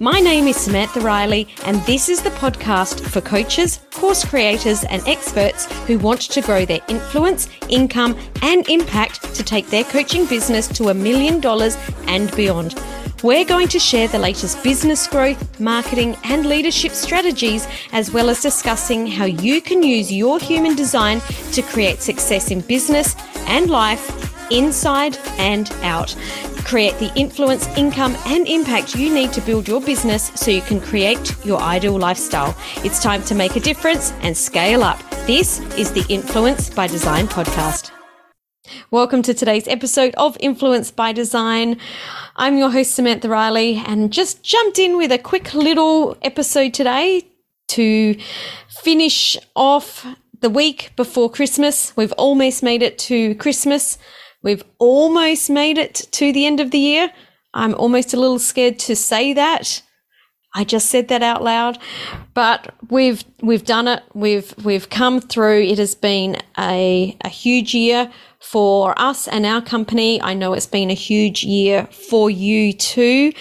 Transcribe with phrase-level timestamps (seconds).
[0.00, 5.00] My name is Samantha Riley, and this is the podcast for coaches, course creators, and
[5.06, 10.66] experts who want to grow their influence, income, and impact to take their coaching business
[10.66, 11.78] to a million dollars
[12.08, 12.74] and beyond.
[13.22, 18.42] We're going to share the latest business growth, marketing, and leadership strategies, as well as
[18.42, 21.20] discussing how you can use your human design
[21.52, 23.14] to create success in business
[23.46, 26.16] and life, inside and out
[26.64, 30.80] create the influence, income, and impact you need to build your business so you can
[30.80, 32.56] create your ideal lifestyle.
[32.78, 34.98] It's time to make a difference and scale up.
[35.26, 37.90] This is the Influence by Design podcast.
[38.90, 41.76] Welcome to today's episode of Influence by Design.
[42.36, 47.28] I'm your host, Samantha Riley, and just jumped in with a quick little episode today
[47.68, 48.16] to
[48.68, 50.06] finish off
[50.40, 51.94] the week before Christmas.
[51.96, 53.98] We've almost made it to Christmas.
[54.44, 57.10] We've almost made it to the end of the year.
[57.54, 59.82] I'm almost a little scared to say that.
[60.56, 61.78] I just said that out loud,
[62.32, 64.04] but we've we've done it.
[64.12, 65.62] We've we've come through.
[65.62, 70.22] It has been a a huge year for us and our company.
[70.22, 73.32] I know it's been a huge year for you too.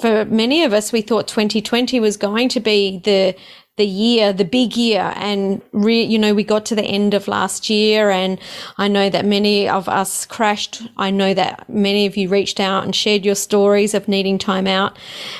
[0.00, 3.34] For many of us, we thought 2020 was going to be the
[3.76, 5.12] the year, the big year.
[5.16, 8.38] And, re, you know, we got to the end of last year and
[8.76, 10.82] I know that many of us crashed.
[10.96, 14.66] I know that many of you reached out and shared your stories of needing time
[14.66, 14.98] out.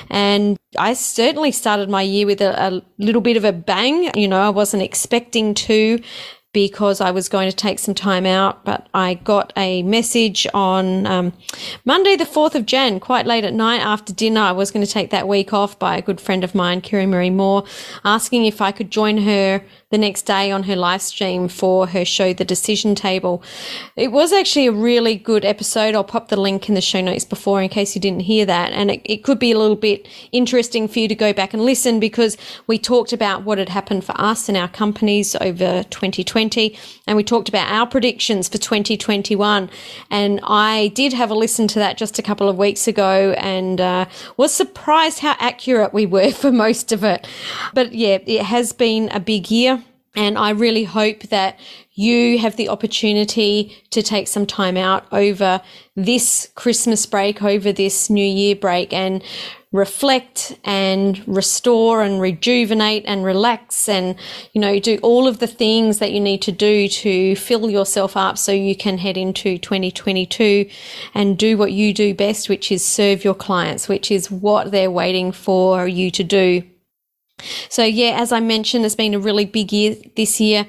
[0.09, 4.09] And I certainly started my year with a, a little bit of a bang.
[4.15, 5.99] You know, I wasn't expecting to
[6.53, 11.07] because I was going to take some time out, but I got a message on
[11.07, 11.33] um,
[11.83, 14.41] Monday, the 4th of Jan, quite late at night after dinner.
[14.41, 17.07] I was going to take that week off by a good friend of mine, Kiri
[17.07, 17.65] Marie Moore,
[18.05, 22.05] asking if I could join her the next day on her live stream for her
[22.05, 23.43] show, The Decision Table.
[23.95, 25.95] It was actually a really good episode.
[25.95, 28.73] I'll pop the link in the show notes before in case you didn't hear that.
[28.73, 31.63] And it, it could be a little bit interesting for you to go back and
[31.63, 36.42] listen because we talked about what had happened for us and our companies over 2020.
[37.07, 39.69] And we talked about our predictions for 2021.
[40.09, 43.79] And I did have a listen to that just a couple of weeks ago and
[43.79, 44.05] uh,
[44.37, 47.27] was surprised how accurate we were for most of it.
[47.73, 49.83] But yeah, it has been a big year.
[50.15, 51.59] And I really hope that
[51.93, 55.61] you have the opportunity to take some time out over
[55.95, 59.23] this Christmas break, over this New Year break and
[59.71, 64.15] reflect and restore and rejuvenate and relax and,
[64.53, 68.15] you know, do all of the things that you need to do to fill yourself
[68.15, 70.69] up so you can head into 2022
[71.15, 74.91] and do what you do best, which is serve your clients, which is what they're
[74.91, 76.61] waiting for you to do.
[77.69, 80.65] So, yeah, as I mentioned, it's been a really big year this year.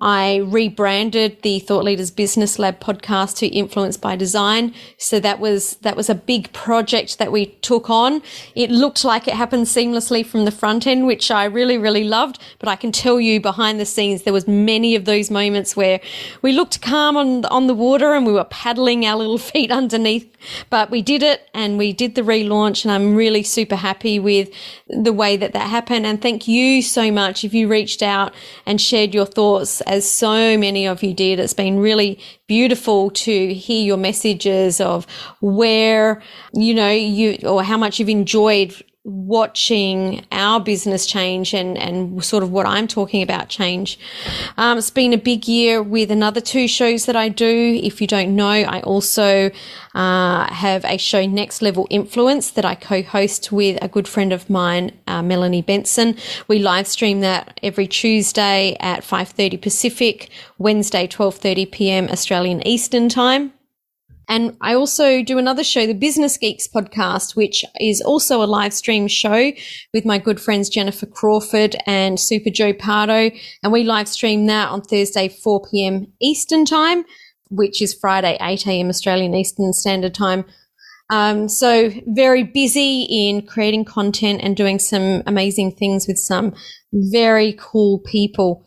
[0.00, 4.74] I rebranded the Thought Leaders Business Lab podcast to Influence by Design.
[4.98, 8.22] So that was that was a big project that we took on.
[8.54, 12.38] It looked like it happened seamlessly from the front end, which I really really loved.
[12.58, 16.00] But I can tell you behind the scenes there was many of those moments where
[16.42, 20.30] we looked calm on on the water and we were paddling our little feet underneath.
[20.70, 24.50] But we did it and we did the relaunch, and I'm really super happy with
[24.88, 26.06] the way that that happened.
[26.06, 28.34] And thank you so much if you reached out
[28.66, 31.38] and shared your thoughts as so many of you did.
[31.38, 35.06] It's been really beautiful to hear your messages of
[35.40, 36.22] where,
[36.52, 42.42] you know, you, or how much you've enjoyed watching our business change and, and sort
[42.42, 43.98] of what I'm talking about change.
[44.56, 47.78] Um, it's been a big year with another two shows that I do.
[47.82, 49.50] If you don't know, I also
[49.94, 54.48] uh, have a show, Next Level Influence, that I co-host with a good friend of
[54.48, 56.16] mine, uh, Melanie Benson.
[56.48, 62.08] We live stream that every Tuesday at 5.30 Pacific, Wednesday, 12.30 p.m.
[62.08, 63.52] Australian Eastern Time.
[64.28, 68.72] And I also do another show, the Business Geeks podcast, which is also a live
[68.72, 69.52] stream show
[69.92, 73.30] with my good friends Jennifer Crawford and Super Joe Pardo.
[73.62, 76.06] And we live stream that on Thursday, 4 p.m.
[76.20, 77.04] Eastern time,
[77.50, 78.88] which is Friday, 8 a.m.
[78.88, 80.44] Australian Eastern Standard Time.
[81.10, 86.54] Um, so very busy in creating content and doing some amazing things with some
[86.92, 88.66] very cool people.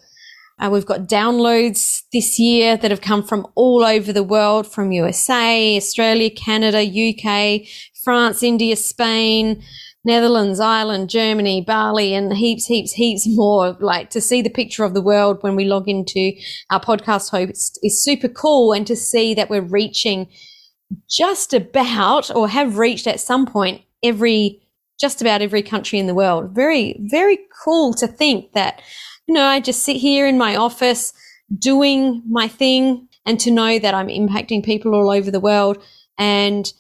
[0.60, 4.92] Uh, we've got downloads this year that have come from all over the world, from
[4.92, 7.68] USA, Australia, Canada, UK,
[8.04, 9.64] France, India, Spain,
[10.04, 13.78] Netherlands, Ireland, Germany, Bali, and heaps, heaps, heaps more.
[13.80, 16.32] Like to see the picture of the world when we log into
[16.72, 18.74] our podcast host is super cool.
[18.74, 20.28] And to see that we're reaching
[21.10, 24.62] just about or have reached at some point every,
[25.00, 26.56] just about every country in the world.
[26.56, 28.82] Very, very cool to think that
[29.28, 31.14] you know, I just sit here in my office
[31.58, 35.84] doing my thing and to know that I'm impacting people all over the world
[36.18, 36.72] and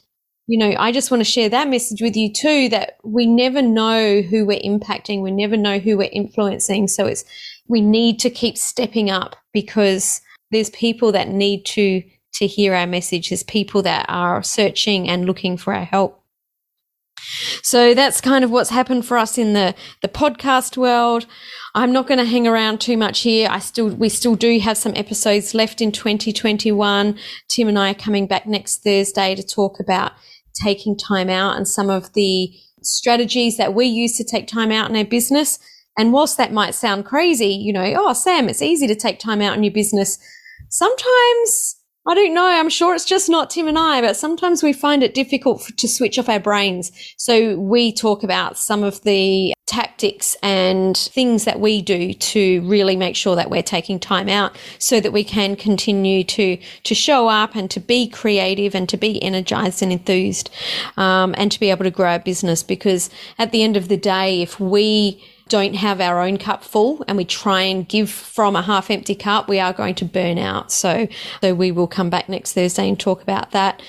[0.47, 3.61] you know, I just want to share that message with you too that we never
[3.61, 5.21] know who we're impacting.
[5.21, 6.87] We never know who we're influencing.
[6.87, 7.25] So it's,
[7.67, 10.21] we need to keep stepping up because
[10.51, 12.01] there's people that need to,
[12.35, 13.29] to hear our message.
[13.29, 16.23] There's people that are searching and looking for our help.
[17.61, 21.25] So that's kind of what's happened for us in the, the podcast world.
[21.75, 23.49] I'm not going to hang around too much here.
[23.51, 27.17] I still, we still do have some episodes left in 2021.
[27.49, 30.13] Tim and I are coming back next Thursday to talk about
[30.61, 32.51] taking time out and some of the
[32.81, 35.59] strategies that we use to take time out in our business.
[35.97, 39.41] And whilst that might sound crazy, you know, oh, Sam, it's easy to take time
[39.41, 40.19] out in your business.
[40.69, 41.76] Sometimes
[42.07, 42.45] I don't know.
[42.45, 45.73] I'm sure it's just not Tim and I, but sometimes we find it difficult for,
[45.73, 46.89] to switch off our brains.
[47.17, 52.95] So we talk about some of the tactics and things that we do to really
[52.95, 57.27] make sure that we're taking time out so that we can continue to to show
[57.27, 60.49] up and to be creative and to be energized and enthused
[60.95, 63.97] um, and to be able to grow our business because at the end of the
[63.97, 68.55] day if we don't have our own cup full and we try and give from
[68.55, 70.71] a half empty cup, we are going to burn out.
[70.71, 71.07] So,
[71.41, 73.81] so we will come back next Thursday and talk about that.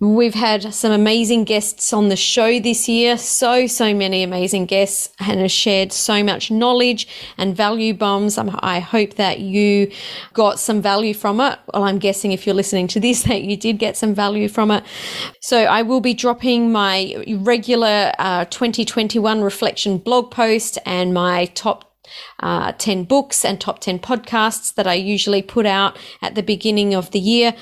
[0.00, 3.18] We've had some amazing guests on the show this year.
[3.18, 8.38] So, so many amazing guests and have shared so much knowledge and value bombs.
[8.38, 9.90] I hope that you
[10.34, 11.58] got some value from it.
[11.74, 14.70] Well, I'm guessing if you're listening to this, that you did get some value from
[14.70, 14.84] it.
[15.40, 21.86] So I will be dropping my regular uh, 2021 reflection blog post and my top
[22.38, 26.94] uh, 10 books and top 10 podcasts that I usually put out at the beginning
[26.94, 27.54] of the year.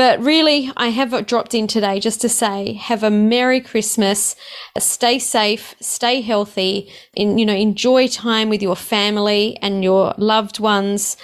[0.00, 4.34] But really, I have dropped in today just to say, have a Merry Christmas,
[4.78, 10.58] stay safe, stay healthy, and, you know, enjoy time with your family and your loved
[10.58, 11.18] ones.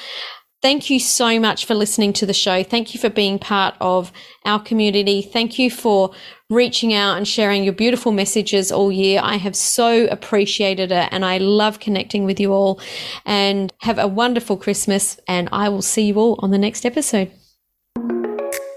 [0.61, 2.63] Thank you so much for listening to the show.
[2.63, 4.13] Thank you for being part of
[4.45, 5.23] our community.
[5.23, 6.13] Thank you for
[6.51, 9.23] reaching out and sharing your beautiful messages all year.
[9.23, 12.79] I have so appreciated it and I love connecting with you all.
[13.25, 17.33] And have a wonderful Christmas, and I will see you all on the next episode.